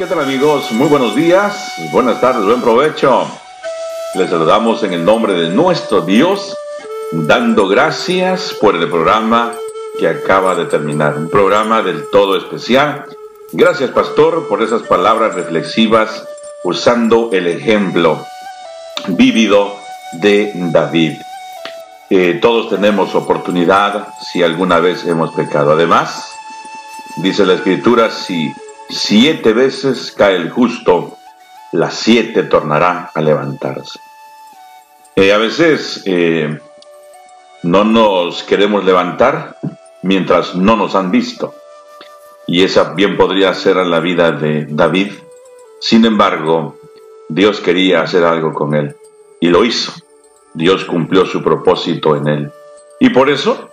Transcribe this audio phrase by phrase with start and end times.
[0.00, 0.72] ¿Qué tal amigos?
[0.72, 3.30] Muy buenos días, buenas tardes, buen provecho.
[4.14, 6.56] Les saludamos en el nombre de nuestro Dios,
[7.12, 9.52] dando gracias por el programa
[9.98, 13.04] que acaba de terminar, un programa del todo especial.
[13.52, 16.26] Gracias pastor por esas palabras reflexivas
[16.64, 18.24] usando el ejemplo
[19.08, 19.76] vívido
[20.12, 21.12] de David.
[22.08, 25.72] Eh, todos tenemos oportunidad si alguna vez hemos pecado.
[25.72, 26.32] Además,
[27.18, 28.50] dice la escritura, si
[28.90, 31.16] siete veces cae el justo,
[31.72, 33.98] las siete tornará a levantarse.
[35.16, 36.58] Eh, a veces eh,
[37.62, 39.58] no nos queremos levantar
[40.02, 41.54] mientras no nos han visto.
[42.46, 45.12] Y esa bien podría ser la vida de David.
[45.80, 46.76] Sin embargo,
[47.28, 48.96] Dios quería hacer algo con él
[49.40, 49.92] y lo hizo.
[50.52, 52.52] Dios cumplió su propósito en él.
[52.98, 53.70] Y por eso,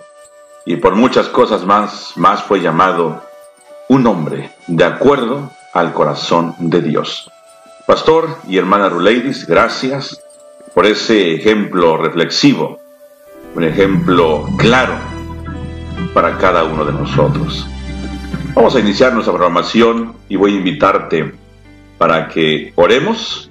[0.66, 3.23] y por muchas cosas más, más fue llamado
[3.89, 7.31] un hombre de acuerdo al corazón de Dios.
[7.85, 10.22] Pastor y hermana Ruleidis, gracias
[10.73, 12.80] por ese ejemplo reflexivo,
[13.56, 14.95] un ejemplo claro
[16.14, 17.66] para cada uno de nosotros.
[18.53, 21.34] Vamos a iniciar nuestra programación y voy a invitarte
[21.97, 23.50] para que oremos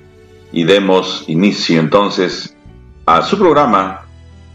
[0.53, 2.57] y demos inicio entonces
[3.07, 4.03] a su programa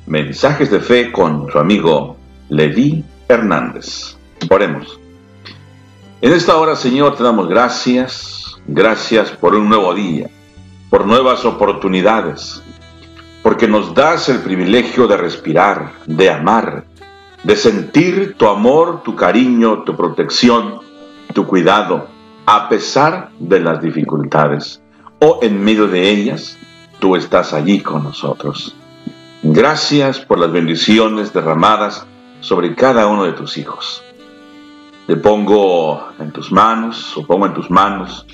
[0.05, 2.17] Mensajes de Fe con su amigo
[2.50, 4.17] Levi Hernández.
[4.50, 5.00] Oremos.
[6.23, 10.30] En esta hora, Señor, te damos gracias, gracias por un nuevo día,
[10.91, 12.61] por nuevas oportunidades,
[13.41, 16.83] porque nos das el privilegio de respirar, de amar,
[17.44, 20.81] de sentir tu amor, tu cariño, tu protección,
[21.33, 22.05] tu cuidado,
[22.45, 24.80] a pesar de las dificultades
[25.17, 26.56] o en medio de ellas,
[27.00, 28.75] tú estás allí con nosotros.
[29.41, 32.06] Gracias por las bendiciones derramadas
[32.41, 34.03] sobre cada uno de tus hijos.
[35.11, 38.25] Te pongo en tus manos, o pongo en tus manos,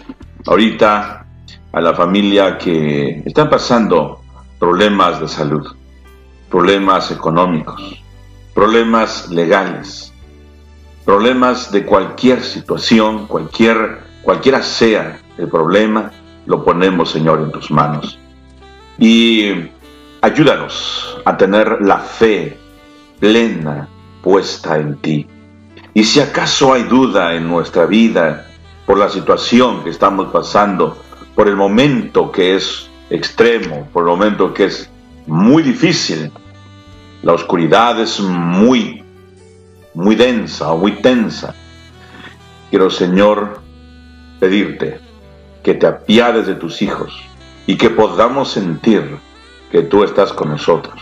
[0.46, 1.26] ahorita
[1.72, 4.22] a la familia que están pasando
[4.60, 5.76] problemas de salud,
[6.52, 7.82] problemas económicos,
[8.54, 10.14] problemas legales,
[11.04, 16.12] problemas de cualquier situación, cualquier, cualquiera sea el problema,
[16.46, 18.20] lo ponemos, Señor, en tus manos.
[19.00, 19.50] Y
[20.22, 22.56] ayúdanos a tener la fe
[23.20, 23.88] plena
[24.22, 25.28] puesta en ti
[25.98, 28.46] y si acaso hay duda en nuestra vida
[28.86, 30.96] por la situación que estamos pasando,
[31.34, 34.92] por el momento que es extremo, por el momento que es
[35.26, 36.32] muy difícil,
[37.24, 39.04] la oscuridad es muy,
[39.96, 41.56] muy densa muy tensa,
[42.70, 43.60] quiero Señor
[44.40, 45.00] pedirte
[45.64, 47.20] que te apiades de tus hijos
[47.66, 49.18] y que podamos sentir
[49.72, 51.02] que tú estás con nosotros.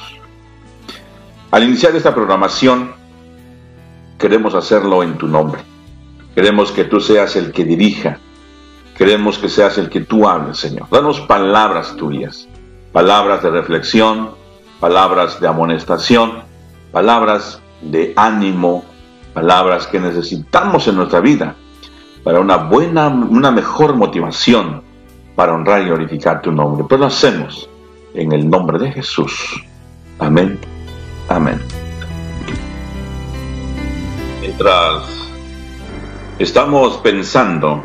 [1.52, 3.04] Al iniciar esta programación,
[4.18, 5.62] queremos hacerlo en tu nombre.
[6.34, 8.20] Queremos que tú seas el que dirija.
[8.98, 10.88] Queremos que seas el que tú hables, Señor.
[10.90, 12.48] Danos palabras tuyas,
[12.92, 14.32] palabras de reflexión,
[14.80, 16.44] palabras de amonestación,
[16.92, 18.86] palabras de ánimo,
[19.34, 21.56] palabras que necesitamos en nuestra vida
[22.24, 24.82] para una buena, una mejor motivación
[25.36, 26.86] para honrar y glorificar tu nombre.
[26.88, 27.70] Pero lo hacemos
[28.14, 29.62] en el nombre de Jesús.
[30.20, 30.58] Amén.
[31.28, 31.85] Amén
[34.46, 35.04] mientras
[36.38, 37.84] estamos pensando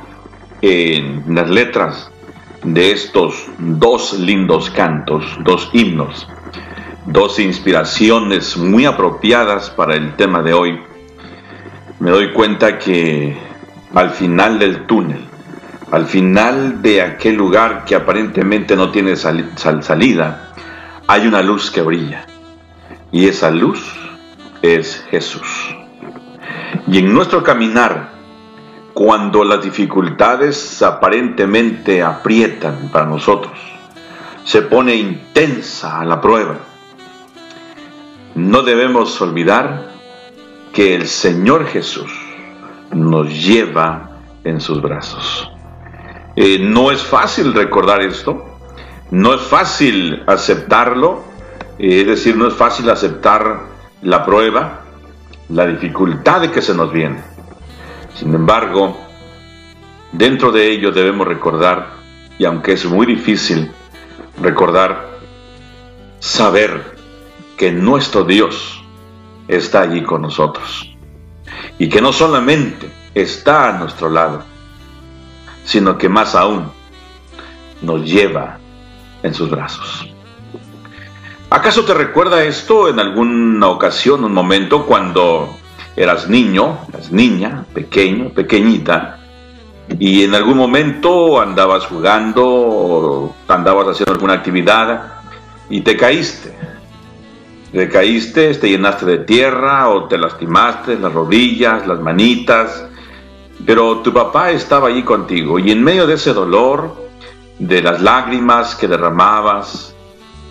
[0.60, 2.10] en las letras
[2.62, 6.28] de estos dos lindos cantos, dos himnos,
[7.06, 10.80] dos inspiraciones muy apropiadas para el tema de hoy,
[11.98, 13.38] me doy cuenta que
[13.94, 15.24] al final del túnel,
[15.90, 20.52] al final de aquel lugar que aparentemente no tiene salida,
[21.06, 22.26] hay una luz que brilla.
[23.10, 23.82] Y esa luz
[24.60, 25.59] es Jesús.
[26.90, 28.10] Y en nuestro caminar,
[28.92, 33.56] cuando las dificultades aparentemente aprietan para nosotros,
[34.44, 36.56] se pone intensa la prueba,
[38.34, 39.92] no debemos olvidar
[40.72, 42.10] que el Señor Jesús
[42.92, 44.10] nos lleva
[44.42, 45.48] en sus brazos.
[46.34, 48.58] Eh, no es fácil recordar esto,
[49.12, 51.22] no es fácil aceptarlo,
[51.78, 53.60] eh, es decir, no es fácil aceptar
[54.02, 54.79] la prueba,
[55.50, 57.20] la dificultad de que se nos viene.
[58.14, 58.96] Sin embargo,
[60.12, 61.94] dentro de ello debemos recordar,
[62.38, 63.70] y aunque es muy difícil
[64.40, 65.08] recordar,
[66.20, 66.96] saber
[67.56, 68.82] que nuestro Dios
[69.48, 70.94] está allí con nosotros.
[71.78, 74.44] Y que no solamente está a nuestro lado,
[75.64, 76.70] sino que más aún
[77.82, 78.58] nos lleva
[79.22, 80.09] en sus brazos.
[81.52, 85.56] ¿Acaso te recuerda esto en alguna ocasión, un momento cuando
[85.96, 89.18] eras niño, eras niña, pequeño, pequeñita,
[89.98, 95.14] y en algún momento andabas jugando, andabas haciendo alguna actividad
[95.68, 96.54] y te caíste.
[97.72, 102.86] Te caíste, te llenaste de tierra o te lastimaste las rodillas, las manitas,
[103.66, 107.10] pero tu papá estaba allí contigo y en medio de ese dolor,
[107.58, 109.89] de las lágrimas que derramabas,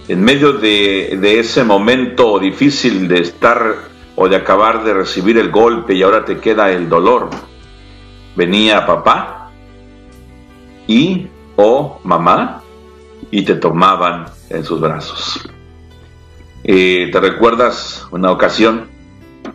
[0.10, 3.76] en medio de, ese momento difícil de estar
[4.16, 7.30] o de acabar de recibir el golpe y ahora te queda el dolor,
[8.36, 9.52] venía papá
[10.88, 12.64] y o mamá
[13.30, 15.48] y te tomaban en sus brazos.
[16.64, 18.88] Eh, ¿Te recuerdas una ocasión?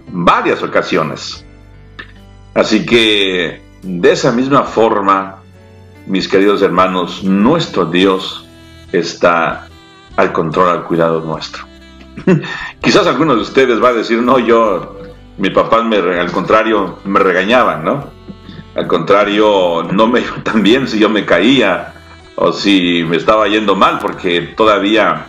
[0.06, 1.44] Varias ocasiones.
[2.54, 5.42] Así que de esa misma forma,
[6.06, 8.46] mis queridos hermanos, nuestro Dios
[8.92, 9.68] está
[10.16, 11.64] al control, al cuidado nuestro.
[12.80, 14.96] Quizás algunos de ustedes va a decir, no, yo,
[15.38, 18.04] mi papá me, al contrario, me regañaban, ¿no?
[18.74, 21.94] Al contrario, no me iba tan bien si yo me caía
[22.36, 25.26] o si me estaba yendo mal, porque todavía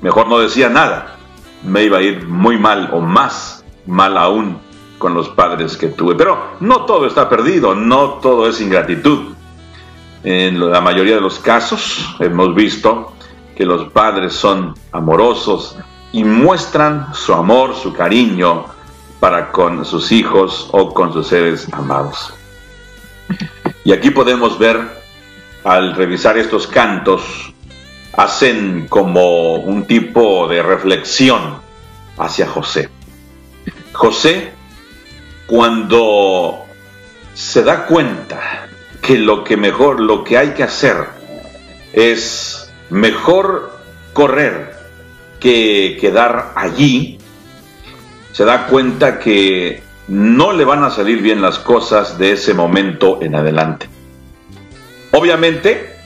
[0.00, 1.16] mejor no decía nada.
[1.62, 4.58] Me iba a ir muy mal o más mal aún
[4.98, 6.14] con los padres que tuve.
[6.14, 9.34] Pero no todo está perdido, no todo es ingratitud.
[10.24, 13.15] En la mayoría de los casos hemos visto
[13.56, 15.76] que los padres son amorosos
[16.12, 18.66] y muestran su amor, su cariño
[19.18, 22.34] para con sus hijos o con sus seres amados.
[23.84, 24.78] Y aquí podemos ver,
[25.64, 27.22] al revisar estos cantos,
[28.12, 31.56] hacen como un tipo de reflexión
[32.18, 32.90] hacia José.
[33.92, 34.52] José,
[35.46, 36.64] cuando
[37.34, 38.68] se da cuenta
[39.00, 40.96] que lo que mejor, lo que hay que hacer
[41.92, 43.72] es mejor
[44.12, 44.74] correr
[45.40, 47.18] que quedar allí,
[48.32, 53.18] se da cuenta que no le van a salir bien las cosas de ese momento
[53.22, 53.88] en adelante.
[55.12, 55.96] Obviamente,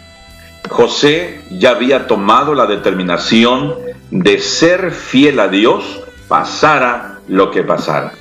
[0.69, 3.75] José ya había tomado la determinación
[4.11, 8.13] de ser fiel a Dios, pasara lo que pasara.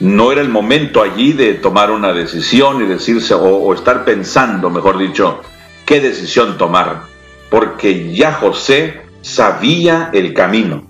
[0.00, 4.70] No era el momento allí de tomar una decisión y decirse, o, o estar pensando,
[4.70, 5.40] mejor dicho,
[5.84, 7.09] qué decisión tomar
[7.50, 10.86] porque ya José sabía el camino.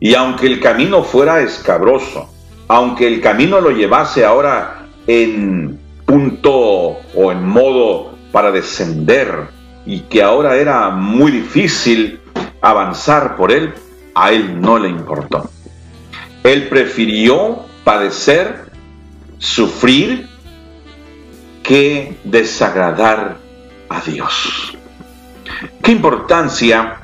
[0.00, 2.28] Y aunque el camino fuera escabroso,
[2.68, 9.48] aunque el camino lo llevase ahora en punto o en modo para descender
[9.86, 12.20] y que ahora era muy difícil
[12.60, 13.72] avanzar por él,
[14.14, 15.50] a él no le importó.
[16.42, 18.66] Él prefirió padecer,
[19.38, 20.28] sufrir,
[21.62, 23.36] que desagradar
[23.88, 24.76] a Dios.
[25.82, 27.00] ¿Qué importancia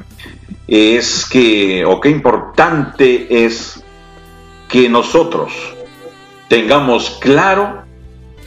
[0.67, 3.85] es que, o qué importante es
[4.69, 5.53] que nosotros
[6.49, 7.85] tengamos claro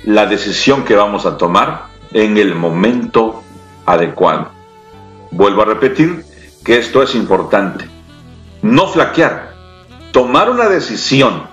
[0.06, 3.44] la decisión que vamos a tomar en el momento
[3.86, 4.52] adecuado?
[5.32, 6.26] Vuelvo a repetir
[6.66, 7.86] que esto es importante.
[8.64, 9.54] No flaquear,
[10.12, 11.44] tomar una decisión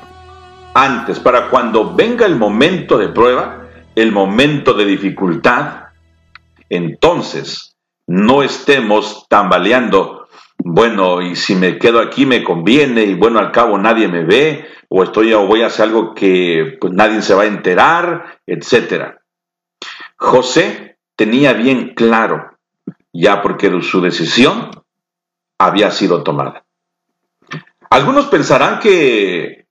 [0.73, 5.85] antes para cuando venga el momento de prueba, el momento de dificultad,
[6.69, 7.76] entonces
[8.07, 13.79] no estemos tambaleando, bueno, y si me quedo aquí me conviene, y bueno, al cabo
[13.79, 17.43] nadie me ve, o estoy o voy a hacer algo que pues, nadie se va
[17.43, 19.21] a enterar, etcétera.
[20.17, 22.59] José tenía bien claro,
[23.13, 24.71] ya porque su decisión
[25.59, 26.65] había sido tomada.
[27.91, 29.67] Algunos pensarán que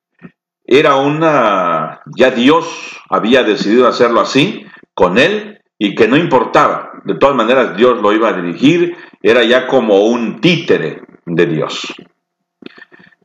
[0.63, 6.84] era una, ya Dios había decidido hacerlo así con él y que no importaba.
[7.05, 11.93] De todas maneras, Dios lo iba a dirigir, era ya como un títere de Dios.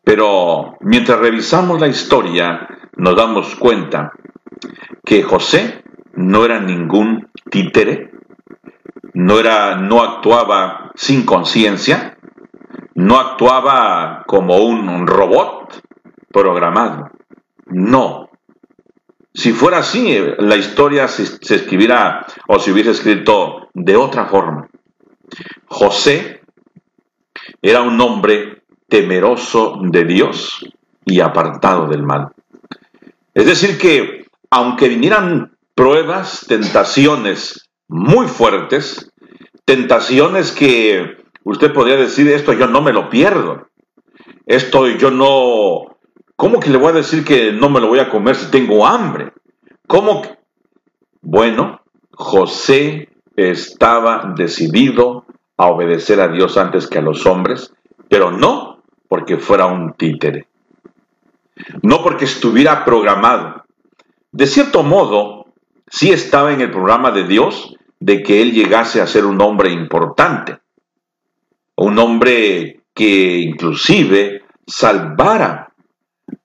[0.05, 4.13] Pero mientras revisamos la historia, nos damos cuenta
[5.05, 5.83] que José
[6.15, 8.11] no era ningún títere,
[9.15, 12.19] no, era, no actuaba sin conciencia,
[12.95, 15.83] no actuaba como un robot
[16.31, 17.11] programado.
[17.67, 18.30] No,
[19.33, 21.23] si fuera así, la historia se,
[21.55, 24.69] escribiera o se hubiese escrito de otra forma.
[25.67, 26.43] José
[27.63, 30.67] era un hombre temeroso de Dios
[31.05, 32.29] y apartado del mal.
[33.33, 39.13] Es decir, que aunque vinieran pruebas, tentaciones muy fuertes,
[39.65, 43.69] tentaciones que usted podría decir, esto yo no me lo pierdo,
[44.47, 46.00] esto yo no,
[46.41, 48.87] ¿Cómo que le voy a decir que no me lo voy a comer si tengo
[48.87, 49.35] hambre?
[49.87, 50.39] ¿Cómo que?
[51.21, 51.83] Bueno,
[52.13, 55.27] José estaba decidido
[55.59, 57.75] a obedecer a Dios antes que a los hombres,
[58.09, 60.49] pero no porque fuera un títere,
[61.83, 63.67] no porque estuviera programado.
[64.33, 65.45] De cierto modo,
[65.91, 69.73] sí estaba en el programa de Dios de que él llegase a ser un hombre
[69.73, 70.57] importante,
[71.77, 75.70] un hombre que inclusive salvara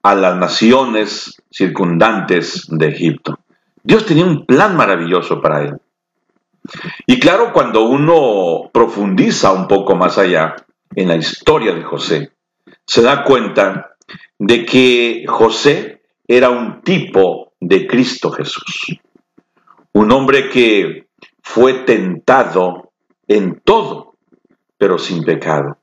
[0.06, 3.40] a las naciones circundantes de Egipto.
[3.82, 5.78] Dios tenía un plan maravilloso para él.
[7.08, 10.58] Y claro, cuando uno profundiza un poco más allá
[10.96, 12.34] en la historia de José,
[12.86, 13.96] se da cuenta
[14.38, 19.00] de que José era un tipo de Cristo Jesús.
[19.94, 21.08] Un hombre que
[21.42, 22.92] fue tentado
[23.28, 24.14] en todo,
[24.78, 25.80] pero sin pecado.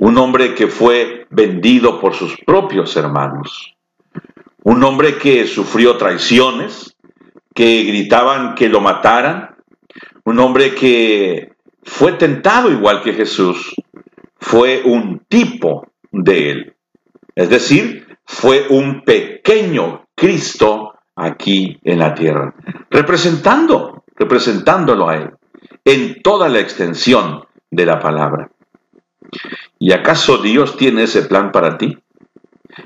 [0.00, 3.74] Un hombre que fue vendido por sus propios hermanos.
[4.62, 6.96] Un hombre que sufrió traiciones,
[7.54, 9.56] que gritaban que lo mataran.
[10.24, 13.74] Un hombre que fue tentado igual que Jesús.
[14.38, 16.76] Fue un tipo de él.
[17.34, 22.54] Es decir, fue un pequeño Cristo aquí en la tierra,
[22.90, 25.30] representando, representándolo a Él,
[25.84, 28.50] en toda la extensión de la palabra.
[29.78, 31.98] ¿Y acaso Dios tiene ese plan para ti?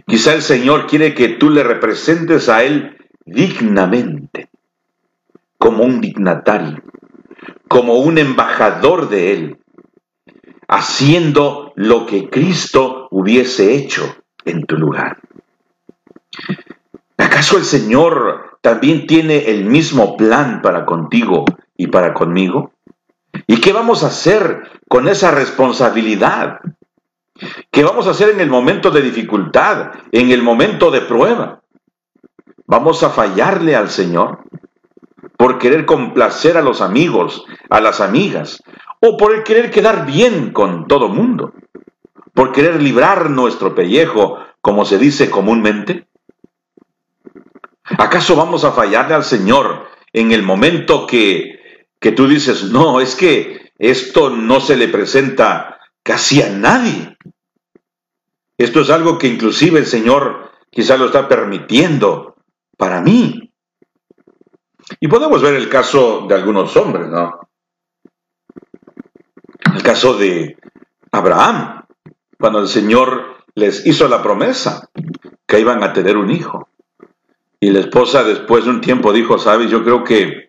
[0.07, 4.49] Quizá el Señor quiere que tú le representes a Él dignamente,
[5.59, 6.83] como un dignatario,
[7.69, 9.59] como un embajador de Él,
[10.69, 15.19] haciendo lo que Cristo hubiese hecho en tu lugar.
[17.19, 21.45] ¿Acaso el Señor también tiene el mismo plan para contigo
[21.77, 22.72] y para conmigo?
[23.53, 26.61] ¿Y qué vamos a hacer con esa responsabilidad?
[27.71, 31.61] ¿Qué vamos a hacer en el momento de dificultad, en el momento de prueba?
[32.65, 34.39] ¿Vamos a fallarle al Señor
[35.37, 38.63] por querer complacer a los amigos, a las amigas,
[39.03, 41.53] o por el querer quedar bien con todo mundo?
[42.33, 46.07] ¿Por querer librar nuestro pellejo, como se dice comúnmente?
[47.85, 51.52] ¿Acaso vamos a fallarle al Señor en el momento que,
[52.03, 57.17] que tú dices, no, es que esto no se le presenta casi a nadie?
[58.59, 62.35] Esto es algo que inclusive el Señor quizá lo está permitiendo
[62.77, 63.53] para mí.
[64.99, 67.39] Y podemos ver el caso de algunos hombres, ¿no?
[69.73, 70.59] El caso de
[71.13, 71.85] Abraham,
[72.37, 74.89] cuando el Señor les hizo la promesa
[75.47, 76.69] que iban a tener un hijo.
[77.61, 80.42] Y la esposa después de un tiempo dijo, sabes, yo creo que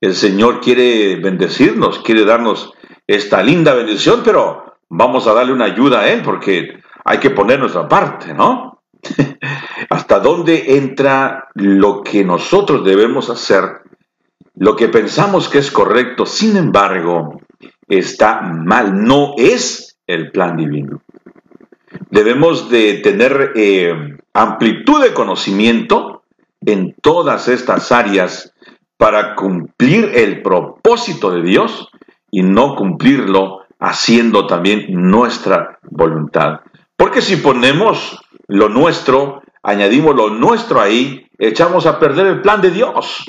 [0.00, 2.72] el Señor quiere bendecirnos, quiere darnos
[3.06, 7.58] esta linda bendición, pero vamos a darle una ayuda a Él porque hay que poner
[7.58, 8.82] nuestra parte, ¿no?
[9.90, 13.82] ¿Hasta dónde entra lo que nosotros debemos hacer?
[14.54, 17.40] Lo que pensamos que es correcto, sin embargo,
[17.88, 21.02] está mal, no es el plan divino.
[22.10, 23.94] Debemos de tener eh,
[24.32, 26.22] amplitud de conocimiento
[26.64, 28.54] en todas estas áreas
[28.96, 31.88] para cumplir el propósito de Dios
[32.30, 36.60] y no cumplirlo haciendo también nuestra voluntad.
[36.96, 42.70] Porque si ponemos lo nuestro, añadimos lo nuestro ahí, echamos a perder el plan de
[42.70, 43.24] Dios.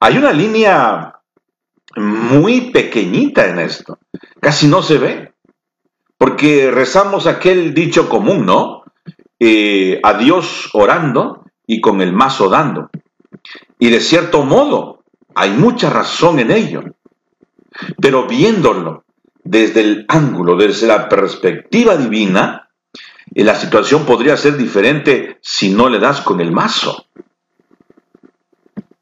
[0.00, 1.20] Hay una línea
[1.96, 3.98] muy pequeñita en esto,
[4.40, 5.32] casi no se ve,
[6.18, 8.82] porque rezamos aquel dicho común, ¿no?
[9.38, 12.90] Eh, a Dios orando y con el mazo dando.
[13.78, 15.04] Y de cierto modo,
[15.34, 16.82] hay mucha razón en ello.
[18.00, 19.04] Pero viéndolo
[19.44, 22.70] desde el ángulo, desde la perspectiva divina,
[23.34, 27.06] eh, la situación podría ser diferente si no le das con el mazo.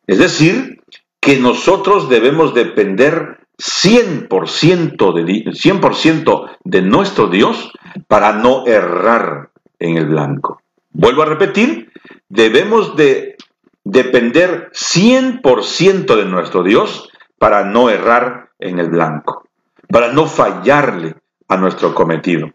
[0.06, 0.82] Es decir,
[1.20, 6.24] que nosotros debemos depender 100% de, 100
[6.64, 7.70] de nuestro Dios
[8.08, 10.60] para no errar en el blanco.
[10.90, 11.90] Vuelvo a repetir,
[12.28, 13.36] debemos de
[13.84, 19.46] depender 100% de nuestro Dios para no errar en el blanco,
[19.88, 21.16] para no fallarle
[21.48, 22.52] a nuestro cometido.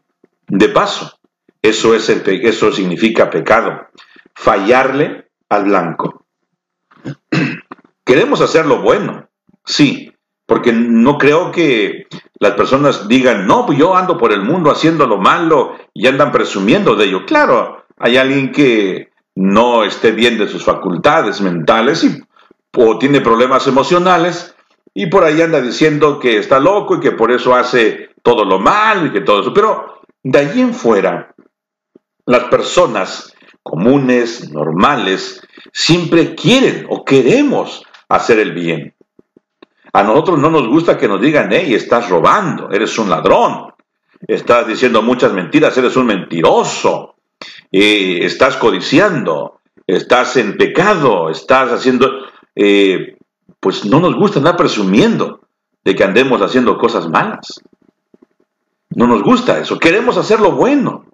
[0.48, 1.20] De paso,
[1.62, 3.88] eso, es el, eso significa pecado,
[4.34, 6.26] fallarle al blanco.
[8.04, 9.30] Queremos hacer lo bueno,
[9.64, 10.12] sí,
[10.48, 12.08] porque no creo que
[12.40, 16.32] las personas digan, no, pues yo ando por el mundo haciendo lo malo y andan
[16.32, 17.26] presumiendo de ello.
[17.28, 19.09] Claro, hay alguien que
[19.39, 22.22] no esté bien de sus facultades mentales y,
[22.75, 24.53] o tiene problemas emocionales
[24.93, 28.60] y por ahí anda diciendo que está loco y que por eso hace todo lo
[28.60, 29.53] malo y que todo eso.
[29.53, 31.34] Pero de allí en fuera,
[32.25, 35.41] las personas comunes, normales,
[35.72, 38.93] siempre quieren o queremos hacer el bien.
[39.93, 43.74] A nosotros no nos gusta que nos digan, hey, estás robando, eres un ladrón,
[44.27, 47.15] estás diciendo muchas mentiras, eres un mentiroso,
[47.72, 52.10] estás codiciando, estás en pecado, estás haciendo...
[52.55, 53.15] eh,
[53.60, 55.41] pues no nos gusta andar presumiendo
[55.84, 57.62] de que andemos haciendo cosas malas.
[58.91, 61.05] No nos gusta eso, queremos hacer lo bueno,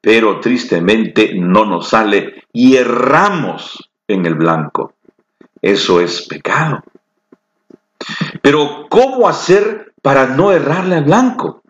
[0.00, 4.94] pero tristemente no nos sale y erramos en el blanco.
[5.62, 6.82] Eso es pecado.
[8.40, 11.62] Pero ¿cómo hacer para no errarle al blanco?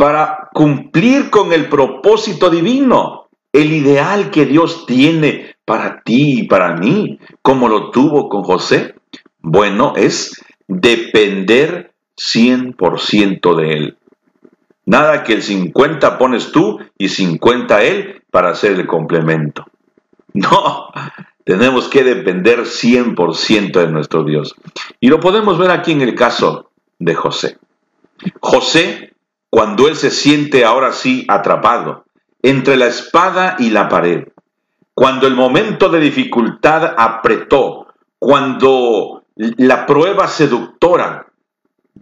[0.00, 6.74] Para cumplir con el propósito divino, el ideal que Dios tiene para ti y para
[6.74, 8.94] mí, como lo tuvo con José.
[9.40, 13.98] Bueno, es depender 100% de Él.
[14.86, 19.66] Nada que el 50 pones tú y 50 Él para hacer el complemento.
[20.32, 20.86] No,
[21.44, 24.54] tenemos que depender 100% de nuestro Dios.
[24.98, 27.58] Y lo podemos ver aquí en el caso de José.
[28.40, 29.10] José,
[29.50, 32.04] cuando él se siente ahora sí atrapado
[32.42, 34.28] entre la espada y la pared,
[34.94, 37.88] cuando el momento de dificultad apretó,
[38.18, 41.26] cuando la prueba seductora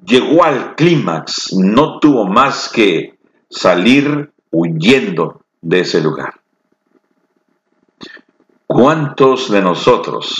[0.04, 6.34] llegó al clímax, no tuvo más que salir huyendo de ese lugar.
[8.66, 10.34] ¿Cuántos de nosotros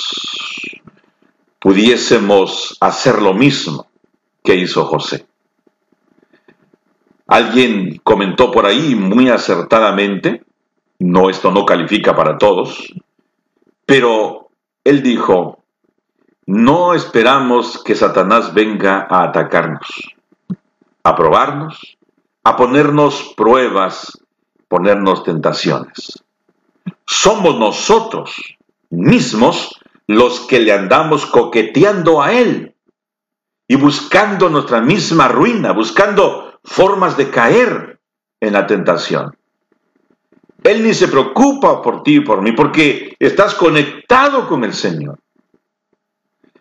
[1.58, 3.86] pudiésemos hacer lo mismo
[4.42, 5.27] que hizo José?
[7.28, 10.44] Alguien comentó por ahí muy acertadamente,
[10.98, 12.92] no esto no califica para todos,
[13.84, 14.48] pero
[14.82, 15.62] él dijo,
[16.46, 19.86] no esperamos que Satanás venga a atacarnos,
[21.04, 21.98] a probarnos,
[22.44, 24.18] a ponernos pruebas,
[24.66, 26.24] ponernos tentaciones.
[27.04, 28.34] Somos nosotros
[28.88, 32.74] mismos los que le andamos coqueteando a Él
[33.66, 37.98] y buscando nuestra misma ruina, buscando formas de caer
[38.40, 39.36] en la tentación.
[40.62, 45.18] Él ni se preocupa por ti y por mí porque estás conectado con el Señor.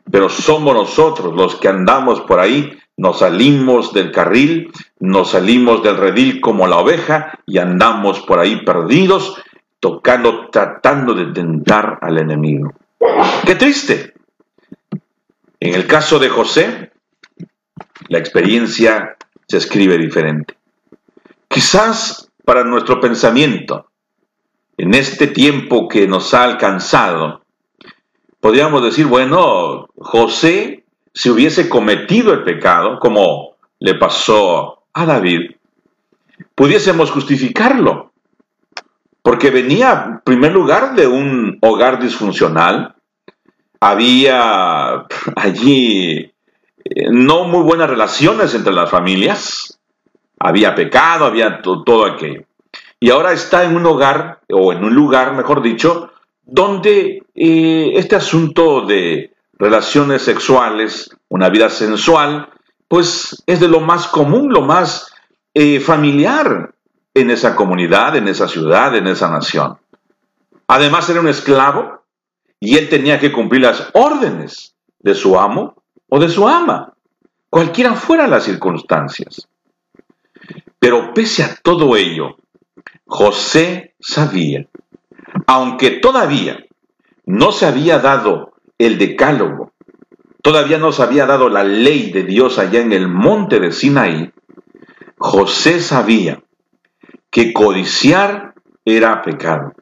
[0.10, 5.98] Pero somos nosotros los que andamos por ahí, nos salimos del carril, nos salimos del
[5.98, 9.36] redil como la oveja y andamos por ahí perdidos
[9.80, 12.74] tocando, tratando de tentar al enemigo.
[13.46, 14.14] Qué triste.
[15.60, 16.92] En el caso de José,
[18.08, 19.17] la experiencia
[19.48, 20.58] se escribe diferente.
[21.48, 23.88] Quizás para nuestro pensamiento,
[24.78, 27.42] en este tiempo que nos ha alcanzado,
[28.40, 35.52] podríamos decir, bueno, José, si hubiese cometido el pecado, como le pasó a David,
[36.54, 38.08] pudiésemos justificarlo
[39.28, 42.96] porque venía, en primer lugar, de un hogar disfuncional.
[43.82, 45.06] Había
[45.36, 46.32] allí
[47.12, 49.80] no muy buenas relaciones entre las familias.
[50.40, 52.44] Había pecado, había todo aquello.
[53.00, 56.12] Y ahora está en un hogar, o en un lugar, mejor dicho,
[56.44, 62.50] donde eh, este asunto de relaciones sexuales, una vida sensual,
[62.88, 65.14] pues es de lo más común, lo más
[65.54, 66.74] eh, familiar
[67.14, 69.78] en esa comunidad, en esa ciudad, en esa nación.
[70.68, 72.04] Además era un esclavo
[72.60, 75.77] y él tenía que cumplir las órdenes de su amo
[76.10, 76.94] o de su ama,
[77.50, 79.48] cualquiera fueran las circunstancias.
[80.80, 82.38] Pero pese a todo ello,
[83.06, 84.68] José sabía,
[85.48, 86.66] aunque todavía
[87.26, 89.74] no se había dado el decálogo,
[90.42, 94.32] todavía no se había dado la ley de Dios allá en el monte de Sinaí,
[95.18, 96.44] José sabía
[97.32, 98.54] que codiciar
[98.86, 99.74] era pecado.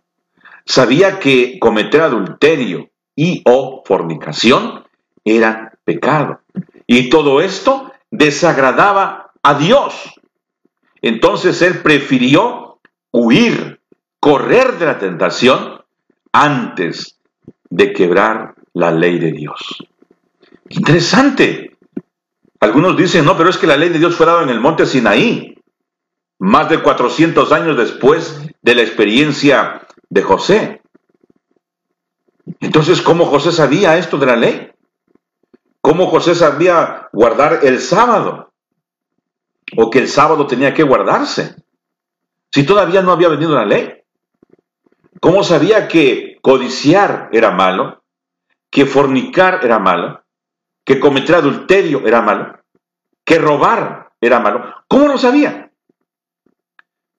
[0.65, 4.83] Sabía que cometer adulterio y o fornicación
[5.23, 6.41] era pecado.
[6.87, 9.93] Y todo esto desagradaba a Dios.
[11.01, 12.79] Entonces él prefirió
[13.11, 13.79] huir,
[14.19, 15.81] correr de la tentación
[16.31, 17.19] antes
[17.69, 19.77] de quebrar la ley de Dios.
[20.69, 21.77] Interesante.
[22.59, 24.85] Algunos dicen, no, pero es que la ley de Dios fue dada en el monte
[24.85, 25.55] Sinaí
[26.39, 30.81] más de 400 años después de la experiencia de José.
[32.59, 34.71] Entonces, ¿cómo José sabía esto de la ley?
[35.85, 38.51] ¿Cómo José sabía guardar el sábado?
[39.77, 41.57] ¿O que el sábado tenía que guardarse?
[42.51, 43.93] Si todavía no había venido la ley.
[45.21, 48.03] ¿Cómo sabía que codiciar era malo?
[48.71, 50.23] ¿Que fornicar era malo?
[50.83, 52.57] ¿Que cometer adulterio era malo?
[53.23, 54.65] ¿Que robar era malo?
[54.87, 55.71] ¿Cómo lo sabía?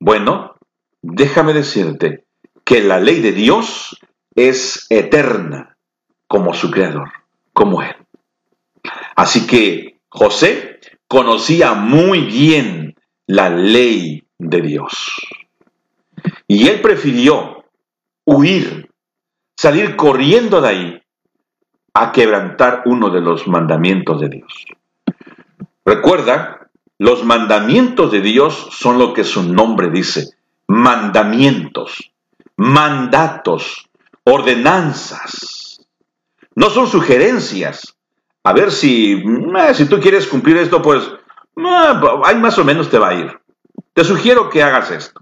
[0.01, 0.57] Bueno,
[1.03, 2.27] déjame decirte
[2.65, 3.97] que la ley de Dios
[4.35, 5.79] es eterna
[6.27, 7.13] como su creador,
[7.53, 8.06] como Él.
[9.17, 12.95] Así que José conocía muy bien
[13.27, 15.27] la ley de Dios.
[16.47, 17.65] Y él prefirió
[18.25, 18.91] huir,
[19.57, 21.03] salir corriendo de ahí,
[21.95, 24.67] a quebrantar uno de los mandamientos de Dios.
[25.85, 32.13] Recuerda, los mandamientos de Dios son lo que su nombre dice, mandamientos,
[32.57, 33.89] mandatos,
[34.25, 35.81] ordenanzas.
[36.55, 37.96] No son sugerencias.
[38.47, 41.93] A ver si, eh, si tú quieres cumplir esto, pues eh,
[42.25, 43.41] ahí más o menos te va a ir.
[43.93, 45.21] Te sugiero que hagas esto.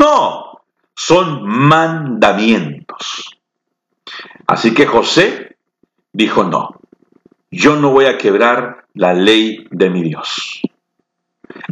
[0.00, 0.62] No,
[0.94, 3.38] son mandamientos.
[4.46, 5.58] Así que José
[6.14, 6.80] dijo, no,
[7.50, 10.62] yo no voy a quebrar la ley de mi Dios.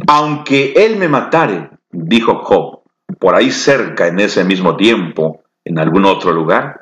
[0.05, 2.83] Aunque él me matare, dijo Job,
[3.17, 6.81] por ahí cerca en ese mismo tiempo, en algún otro lugar,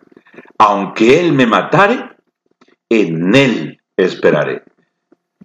[0.57, 2.17] aunque él me matare,
[2.89, 4.63] en él esperaré.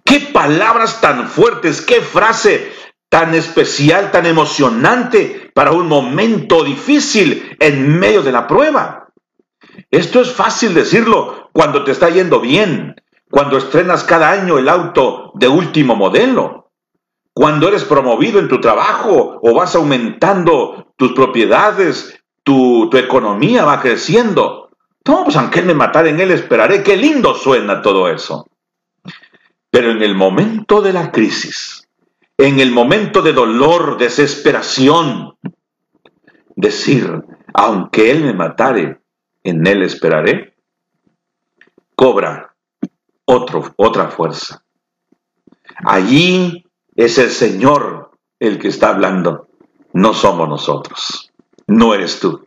[0.03, 2.71] Qué palabras tan fuertes, qué frase
[3.09, 9.09] tan especial, tan emocionante para un momento difícil en medio de la prueba.
[9.89, 12.95] Esto es fácil decirlo cuando te está yendo bien,
[13.29, 16.71] cuando estrenas cada año el auto de último modelo,
[17.33, 24.64] cuando eres promovido en tu trabajo o vas aumentando tus propiedades, tu, economía va creciendo.
[25.07, 26.81] No, pues aunque él me matara en él, esperaré.
[26.81, 28.49] Qué lindo suena todo eso.
[29.69, 31.87] Pero en el momento de la crisis,
[32.37, 35.37] en el momento de dolor, desesperación,
[36.55, 38.99] decir, aunque Él me matare,
[39.43, 40.55] en Él esperaré,
[41.95, 42.55] cobra
[43.25, 44.63] otra fuerza.
[45.85, 46.65] Allí
[46.95, 49.49] es el Señor el que está hablando,
[49.93, 51.31] no somos nosotros,
[51.67, 52.44] no eres tú,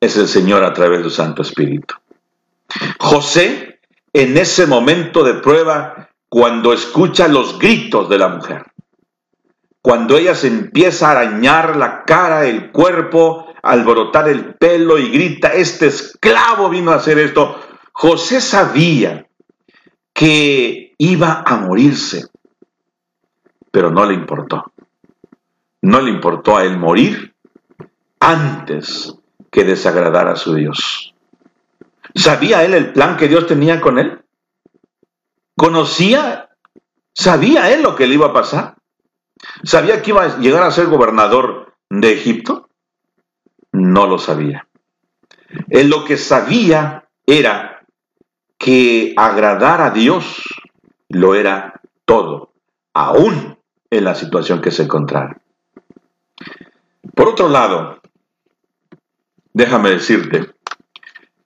[0.00, 1.94] es el Señor a través del Santo Espíritu.
[2.98, 3.80] José,
[4.12, 8.64] en ese momento de prueba, cuando escucha los gritos de la mujer,
[9.82, 15.48] cuando ella se empieza a arañar la cara, el cuerpo, alborotar el pelo y grita,
[15.48, 17.60] este esclavo vino a hacer esto,
[17.92, 19.26] José sabía
[20.14, 22.26] que iba a morirse,
[23.70, 24.72] pero no le importó.
[25.82, 27.34] No le importó a él morir
[28.18, 29.14] antes
[29.50, 31.14] que desagradar a su Dios.
[32.14, 34.22] ¿Sabía él el plan que Dios tenía con él?
[35.56, 36.50] ¿Conocía?
[37.12, 38.76] ¿Sabía él lo que le iba a pasar?
[39.62, 42.68] ¿Sabía que iba a llegar a ser gobernador de Egipto?
[43.72, 44.68] No lo sabía.
[45.68, 47.86] Él lo que sabía era
[48.58, 50.44] que agradar a Dios
[51.08, 52.52] lo era todo,
[52.94, 53.58] aún
[53.90, 55.40] en la situación que se encontrara.
[57.14, 57.99] Por otro lado,
[59.52, 60.50] déjame decirte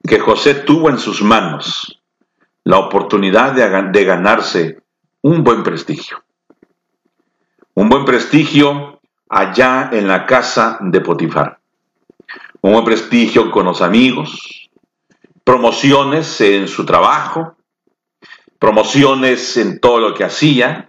[0.07, 2.03] que José tuvo en sus manos
[2.65, 4.83] la oportunidad de, ganarse
[5.23, 6.23] un buen prestigio.
[7.75, 11.59] Un buen prestigio allá en la casa de Potifar.
[12.61, 14.71] Un buen prestigio con los amigos,
[15.43, 17.57] promociones en su trabajo,
[18.59, 20.89] promociones en todo lo que hacía,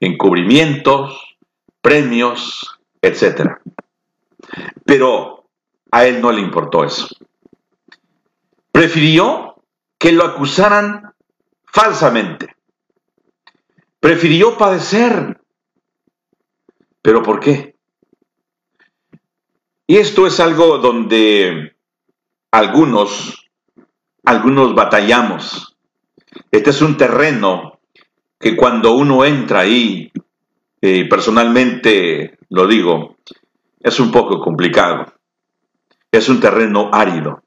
[0.00, 1.36] encubrimientos,
[1.80, 3.52] premios, etc.
[4.84, 5.37] Pero
[5.90, 7.08] a él no le importó eso.
[8.72, 9.62] Prefirió
[9.98, 11.14] que lo acusaran
[11.66, 12.54] falsamente.
[14.00, 15.40] Prefirió padecer.
[17.02, 17.76] ¿Pero por qué?
[19.86, 21.74] Y esto es algo donde
[22.50, 23.48] algunos,
[24.24, 25.76] algunos batallamos.
[26.50, 27.80] Este es un terreno
[28.38, 30.12] que cuando uno entra ahí,
[30.80, 33.16] eh, personalmente lo digo,
[33.80, 35.17] es un poco complicado.
[36.10, 37.42] Es un terreno árido.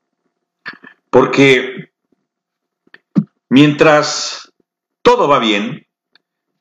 [1.10, 1.92] Porque
[3.54, 4.54] Mientras
[5.02, 5.86] todo va bien,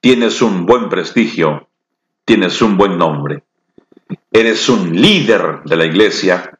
[0.00, 1.68] tienes un buen prestigio,
[2.24, 3.44] tienes un buen nombre,
[4.32, 6.58] eres un líder de la iglesia,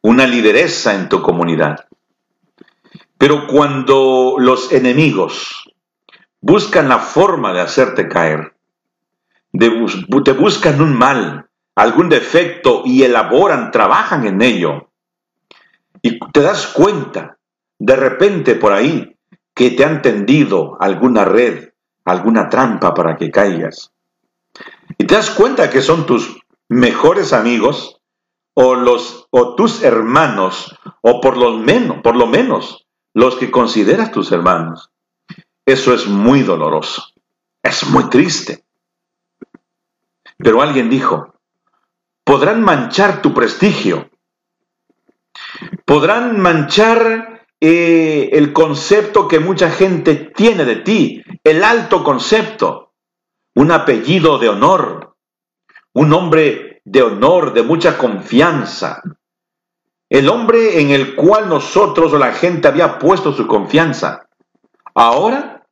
[0.00, 1.84] una lideresa en tu comunidad.
[3.18, 5.70] Pero cuando los enemigos
[6.40, 8.54] buscan la forma de hacerte caer,
[9.52, 11.45] te buscan un mal,
[11.76, 14.90] algún defecto y elaboran, trabajan en ello,
[16.02, 17.38] y te das cuenta
[17.78, 19.16] de repente por ahí
[19.54, 21.70] que te han tendido alguna red,
[22.04, 23.92] alguna trampa para que caigas.
[24.98, 28.00] Y te das cuenta que son tus mejores amigos
[28.54, 34.12] o los o tus hermanos o por lo menos, por lo menos los que consideras
[34.12, 34.90] tus hermanos.
[35.64, 37.02] Eso es muy doloroso.
[37.62, 38.64] Es muy triste.
[40.38, 41.35] Pero alguien dijo,
[42.26, 44.10] podrán manchar tu prestigio.
[45.84, 52.92] Podrán manchar eh, el concepto que mucha gente tiene de ti, el alto concepto,
[53.54, 55.14] un apellido de honor,
[55.92, 59.02] un hombre de honor, de mucha confianza.
[60.08, 64.28] el hombre en el cual nosotros o la gente había puesto su confianza.
[64.94, 65.66] Ahora,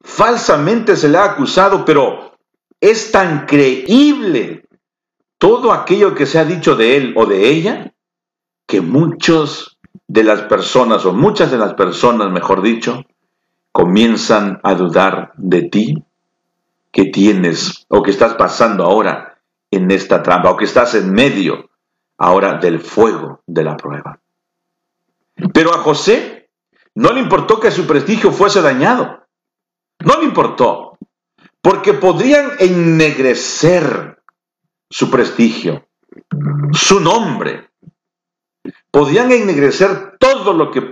[0.00, 2.36] falsamente se le ha acusado, pero
[2.80, 4.63] es tan creíble
[5.44, 7.92] todo aquello que se ha dicho de él o de ella,
[8.66, 9.78] que muchos
[10.08, 13.04] de las personas, o muchas de las personas, mejor dicho,
[13.70, 16.02] comienzan a dudar de ti,
[16.90, 19.38] que tienes o que estás pasando ahora
[19.70, 21.68] en esta trampa, o que estás en medio
[22.16, 24.20] ahora del fuego de la prueba.
[25.52, 26.48] Pero a José
[26.94, 29.26] no le importó que su prestigio fuese dañado.
[30.06, 30.96] No le importó,
[31.60, 34.23] porque podrían ennegrecer
[34.94, 35.88] su prestigio,
[36.72, 37.68] su nombre.
[38.92, 40.82] Podían ennegrecer todo lo que,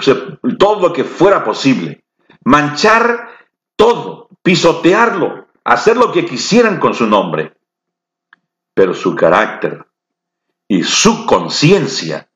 [0.59, 2.03] todo lo que fuera posible,
[2.43, 3.29] manchar
[3.77, 7.57] todo, pisotearlo, hacer lo que quisieran con su nombre.
[8.75, 9.87] Pero su carácter
[10.67, 12.29] y su conciencia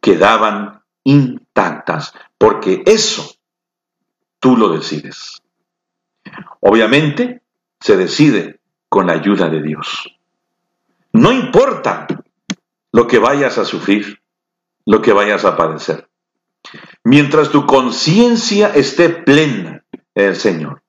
[0.00, 3.34] quedaban intactas, porque eso
[4.38, 5.42] tú lo decides.
[6.60, 7.42] Obviamente
[7.80, 10.13] se decide con la ayuda de Dios.
[11.14, 12.06] No importa
[12.92, 14.20] lo que vayas a sufrir,
[14.84, 16.08] lo que vayas a padecer.
[17.04, 19.84] Mientras tu conciencia esté plena
[20.34, 20.82] Señor,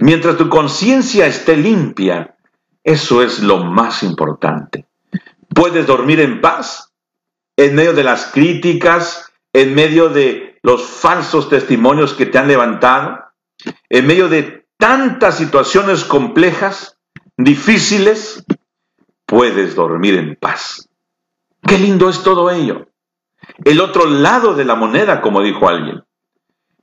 [0.00, 2.36] mientras tu conciencia esté limpia,
[2.82, 4.86] eso es lo más importante.
[5.54, 6.92] Puedes dormir en paz
[7.56, 13.18] en medio de las críticas, en medio de los falsos testimonios que te han levantado,
[13.88, 16.98] en medio de tantas situaciones complejas,
[17.36, 18.44] difíciles,
[19.26, 20.88] puedes dormir en paz.
[21.66, 22.88] Qué lindo es todo ello.
[23.64, 26.04] El otro lado de la moneda, como dijo alguien.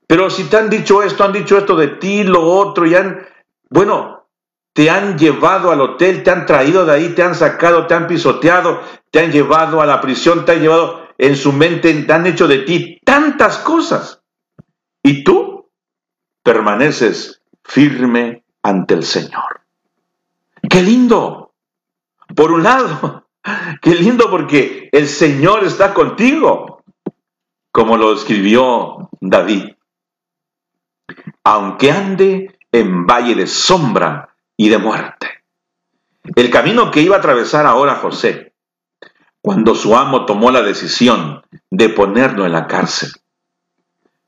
[0.08, 3.26] Pero si te han dicho esto, han dicho esto de ti, lo otro, y han,
[3.70, 4.28] bueno,
[4.74, 8.08] te han llevado al hotel, te han traído de ahí, te han sacado, te han
[8.08, 12.26] pisoteado, te han llevado a la prisión, te han llevado en su mente, te han
[12.28, 14.22] hecho de ti tantas cosas.
[15.02, 15.70] Y tú
[16.44, 19.62] permaneces firme ante el Señor.
[20.70, 21.43] ¡Qué lindo!
[22.36, 23.28] Por un lado,
[23.82, 26.84] qué lindo porque el Señor está contigo,
[27.72, 29.74] como lo escribió David.
[31.44, 35.28] Aunque ande en valle de sombra y de muerte.
[36.36, 38.54] El camino que iba a atravesar ahora José,
[39.42, 43.12] cuando su amo tomó la decisión de ponerlo en la cárcel,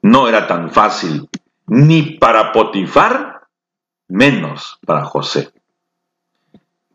[0.01, 1.29] no era tan fácil
[1.67, 3.47] ni para Potifar,
[4.07, 5.51] menos para José.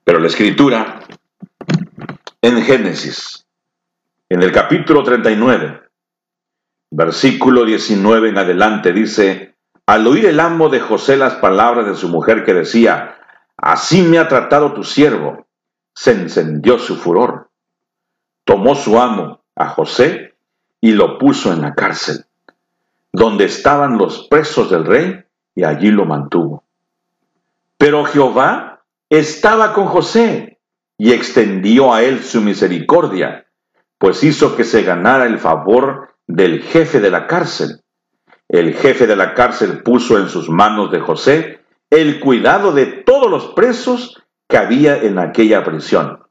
[0.05, 1.00] Pero la escritura
[2.43, 3.47] en Génesis,
[4.29, 5.83] en el capítulo 39,
[6.91, 9.55] versículo 19 en adelante, dice,
[9.87, 13.17] al oír el amo de José las palabras de su mujer que decía,
[13.57, 15.47] así me ha tratado tu siervo,
[15.95, 17.51] se encendió su furor.
[18.45, 20.35] Tomó su amo a José
[20.81, 22.25] y lo puso en la cárcel,
[23.13, 26.65] donde estaban los presos del rey, y allí lo mantuvo.
[27.77, 30.50] Pero Jehová estaba con José
[31.01, 33.47] y extendió a él su misericordia,
[33.97, 37.81] pues hizo que se ganara el favor del jefe de la cárcel.
[38.51, 43.31] El jefe de la cárcel puso en sus manos de José el cuidado de todos
[43.31, 46.23] los presos que había en aquella prisión.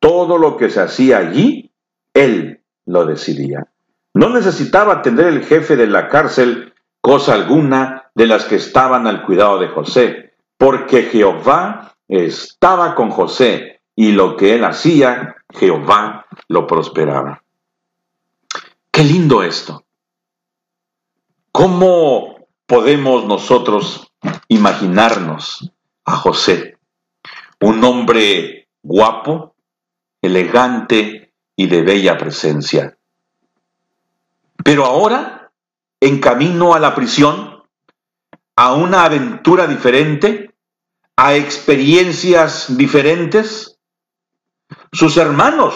[0.00, 1.72] Todo lo que se hacía allí,
[2.12, 3.68] él lo decidía.
[4.12, 9.24] No necesitaba atender el jefe de la cárcel cosa alguna de las que estaban al
[9.24, 16.66] cuidado de José, porque Jehová estaba con José y lo que él hacía, Jehová lo
[16.66, 17.42] prosperaba.
[18.90, 19.84] Qué lindo esto.
[21.52, 24.12] ¿Cómo podemos nosotros
[24.48, 25.72] imaginarnos
[26.04, 26.78] a José?
[27.60, 29.54] Un hombre guapo,
[30.20, 32.96] elegante y de bella presencia.
[34.64, 35.52] Pero ahora,
[36.00, 37.62] en camino a la prisión,
[38.56, 40.54] a una aventura diferente,
[41.16, 43.73] a experiencias diferentes.
[44.92, 45.74] Sus hermanos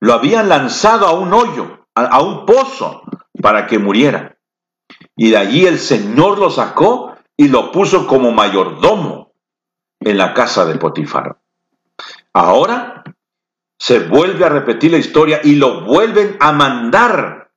[0.00, 3.02] lo habían lanzado a un hoyo, a, un pozo,
[3.40, 4.38] para que muriera.
[5.16, 9.32] Y de allí el Señor lo sacó y lo puso como mayordomo
[10.00, 11.38] en la casa de Potifar.
[12.32, 13.04] Ahora
[13.78, 17.50] se vuelve a repetir la historia y lo vuelven a mandar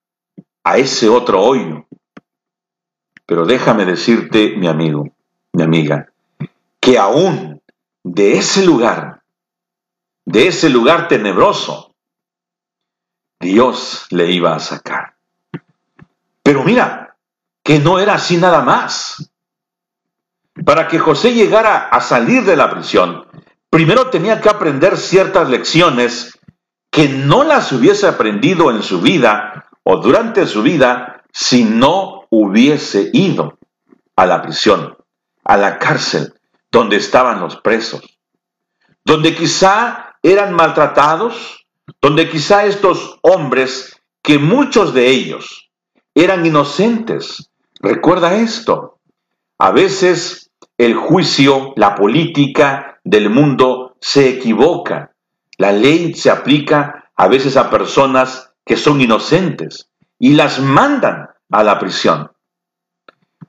[0.63, 1.85] a ese otro hoyo.
[3.25, 5.09] Pero déjame decirte, mi amigo,
[5.53, 6.11] mi amiga,
[6.79, 7.61] que aún
[8.03, 9.22] de ese lugar,
[10.25, 11.93] de ese lugar tenebroso,
[13.39, 15.15] Dios le iba a sacar.
[16.41, 17.17] Pero mira,
[17.63, 19.31] que no era así nada más.
[20.65, 23.25] Para que José llegara a salir de la prisión,
[23.69, 26.37] primero tenía que aprender ciertas lecciones
[26.91, 33.09] que no las hubiese aprendido en su vida o durante su vida si no hubiese
[33.13, 33.57] ido
[34.15, 34.95] a la prisión,
[35.43, 36.35] a la cárcel,
[36.71, 38.19] donde estaban los presos,
[39.03, 41.65] donde quizá eran maltratados,
[42.01, 45.69] donde quizá estos hombres, que muchos de ellos
[46.15, 48.99] eran inocentes, recuerda esto,
[49.59, 55.11] a veces el juicio, la política del mundo se equivoca,
[55.57, 61.63] la ley se aplica a veces a personas que son inocentes y las mandan a
[61.63, 62.31] la prisión.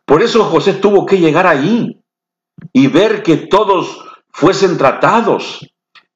[0.05, 2.01] Por eso José tuvo que llegar allí
[2.73, 5.61] y ver que todos fuesen tratados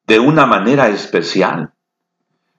[0.08, 1.72] de una manera especial.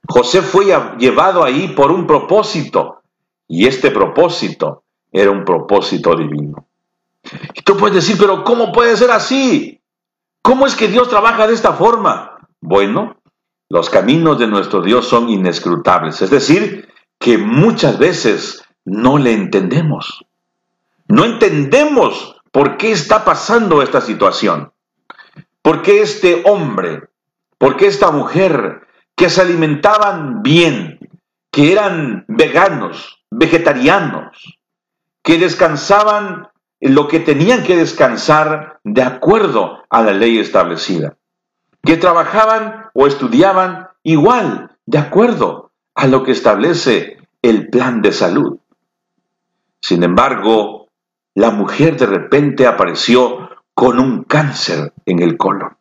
[0.08, 0.66] José fue
[0.98, 3.02] llevado ahí por un propósito
[3.48, 6.68] y este propósito era un propósito divino.
[7.52, 9.80] Y tú puedes decir, pero ¿cómo puede ser así?
[10.40, 12.38] ¿Cómo es que Dios trabaja de esta forma?
[12.60, 13.16] Bueno,
[13.68, 20.24] los caminos de nuestro Dios son inescrutables, es decir, que muchas veces no le entendemos.
[21.08, 24.72] No entendemos por qué está pasando esta situación.
[25.62, 27.09] ¿Por qué este hombre,
[27.60, 30.98] por qué esta mujer que se alimentaban bien,
[31.52, 34.58] que eran veganos, vegetarianos,
[35.22, 36.48] que descansaban
[36.80, 41.18] lo que tenían que descansar de acuerdo a la ley establecida,
[41.82, 48.58] que trabajaban o estudiaban igual, de acuerdo a lo que establece el plan de salud.
[49.82, 50.88] Sin embargo,
[51.34, 55.76] la mujer de repente apareció con un cáncer en el colon.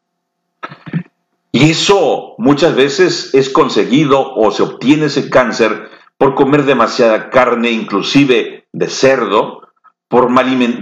[1.52, 7.72] Y eso muchas veces es conseguido o se obtiene ese cáncer por comer demasiada carne,
[7.72, 9.62] inclusive de cerdo,
[10.08, 10.30] por,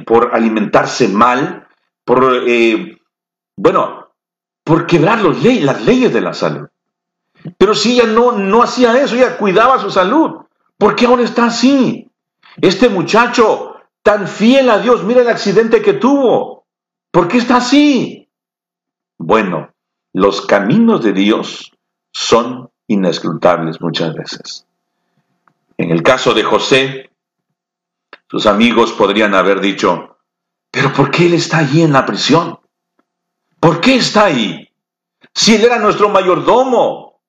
[0.06, 1.68] por alimentarse mal,
[2.04, 2.98] por, eh,
[3.56, 4.08] bueno,
[4.64, 6.68] por quebrar los las leyes de la salud.
[7.58, 10.42] Pero si ella no, no hacía eso, ella cuidaba su salud,
[10.78, 12.10] ¿por qué ahora está así?
[12.60, 16.66] Este muchacho tan fiel a Dios, mira el accidente que tuvo.
[17.12, 18.28] ¿Por qué está así?
[19.18, 19.70] Bueno,
[20.18, 21.74] los caminos de Dios
[22.12, 24.66] son inescrutables muchas veces.
[25.78, 27.12] En el caso de José,
[28.28, 30.18] sus amigos podrían haber dicho,
[30.72, 32.60] pero ¿por qué él está allí en la prisión?
[33.60, 34.68] ¿Por qué está ahí?
[35.36, 37.22] Si él era nuestro mayordomo,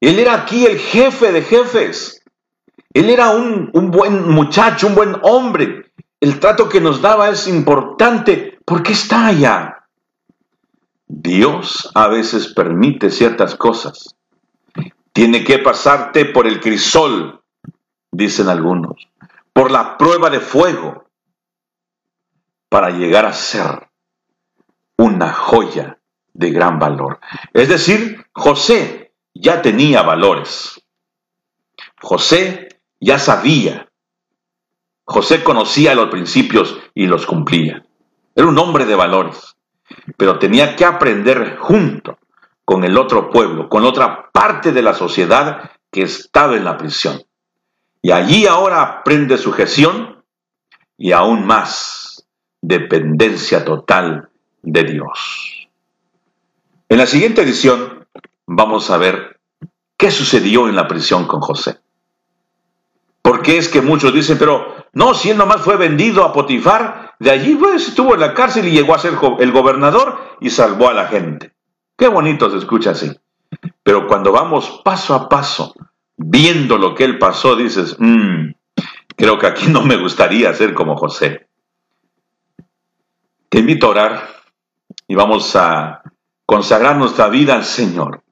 [0.00, 2.22] él era aquí el jefe de jefes,
[2.94, 7.48] él era un, un buen muchacho, un buen hombre, el trato que nos daba es
[7.48, 9.75] importante porque está allá.
[11.06, 14.16] Dios a veces permite ciertas cosas.
[15.12, 17.42] Tiene que pasarte por el crisol,
[18.10, 19.08] dicen algunos,
[19.52, 21.08] por la prueba de fuego,
[22.68, 23.88] para llegar a ser
[24.98, 25.98] una joya
[26.34, 27.20] de gran valor.
[27.54, 30.82] Es decir, José ya tenía valores.
[32.00, 33.86] José ya sabía
[35.06, 37.86] José conocía los principios y los cumplía.
[38.34, 39.55] Era un hombre de valores,
[40.16, 42.18] pero tenía que aprender junto
[42.64, 47.22] con el otro pueblo, con otra parte de la sociedad que estaba en la prisión.
[48.02, 50.24] Y allí ahora aprende sujeción
[50.96, 52.26] y aún más
[52.60, 54.28] dependencia total
[54.62, 55.68] de Dios.
[56.88, 58.06] En la siguiente edición
[58.46, 59.40] vamos a ver
[59.96, 61.78] qué sucedió en la prisión con José.
[63.22, 67.30] Porque es que muchos dicen, pero no, si él nomás fue vendido a Potifar, de
[67.30, 70.94] allí pues estuvo en la cárcel y llegó a ser el gobernador y salvó a
[70.94, 71.52] la gente.
[71.96, 73.10] Qué bonito se escucha así.
[73.82, 75.74] Pero cuando vamos paso a paso,
[76.16, 78.50] viendo lo que él pasó, dices, mmm,
[79.16, 81.48] creo que aquí no me gustaría ser como José.
[83.48, 84.28] Te invito a orar
[85.08, 86.02] y vamos a
[86.44, 88.22] consagrar nuestra vida al Señor.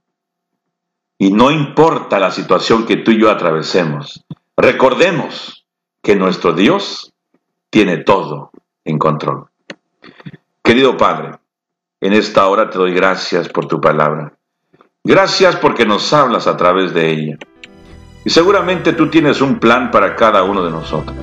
[1.16, 4.24] Y no importa la situación que tú y yo atravesemos,
[4.56, 5.64] recordemos
[6.02, 7.14] que nuestro Dios
[7.70, 8.50] tiene todo
[8.84, 9.46] en control.
[10.62, 11.32] Querido Padre,
[12.00, 14.34] en esta hora te doy gracias por tu palabra.
[15.02, 17.38] Gracias porque nos hablas a través de ella.
[18.24, 21.16] Y seguramente tú tienes un plan para cada uno de nosotros.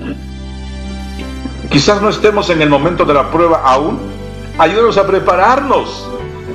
[1.70, 4.00] Quizás no estemos en el momento de la prueba aún.
[4.58, 6.08] Ayúdanos a prepararnos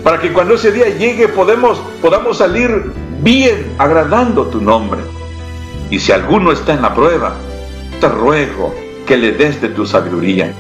[0.05, 2.93] para que cuando ese día llegue podamos salir
[3.23, 5.01] bien agradando tu nombre.
[5.91, 7.35] Y si alguno está en la prueba,
[8.01, 8.75] te ruego
[9.07, 10.53] que le des de tu sabiduría,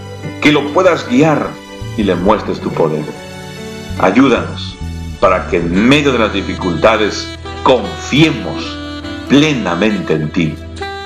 [0.46, 1.50] que lo puedas guiar
[1.96, 3.04] y le muestres tu poder.
[3.98, 4.76] Ayúdanos
[5.18, 8.78] para que en medio de las dificultades confiemos
[9.28, 10.54] plenamente en ti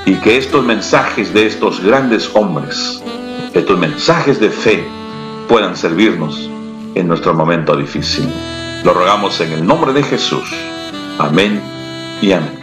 [0.05, 3.03] y que estos mensajes de estos grandes hombres,
[3.55, 4.87] estos mensajes de fe,
[5.49, 6.51] puedan servirnos
[6.95, 8.29] en nuestro momento difícil.
[8.85, 10.55] Lo rogamos en el nombre de Jesús.
[11.19, 11.63] Amén
[12.21, 12.60] y amén.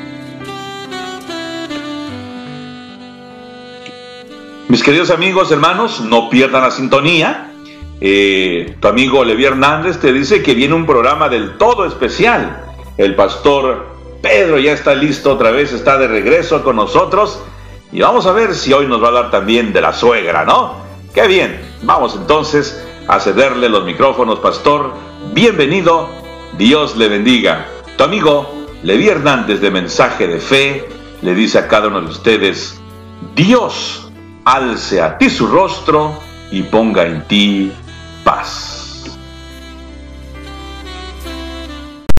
[4.69, 7.53] Mis queridos amigos, hermanos, no pierdan la sintonía.
[8.01, 12.65] Eh, tu amigo Levi Hernández te dice que viene un programa del todo especial.
[12.97, 17.41] El pastor Pedro ya está listo otra vez, está de regreso con nosotros.
[17.93, 20.75] Y vamos a ver si hoy nos va a hablar también de la suegra, ¿no?
[21.13, 21.61] Qué bien.
[21.83, 24.91] Vamos entonces a cederle los micrófonos, pastor.
[25.33, 26.09] Bienvenido.
[26.57, 27.67] Dios le bendiga.
[27.95, 30.89] Tu amigo Levi Hernández de Mensaje de Fe
[31.21, 32.81] le dice a cada uno de ustedes,
[33.33, 34.06] Dios
[34.47, 36.21] alce a ti su rostro
[36.51, 37.69] y ponga en ti
[38.23, 38.76] paz.